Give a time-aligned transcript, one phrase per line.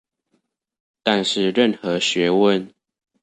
[1.03, 2.71] 但是任何學問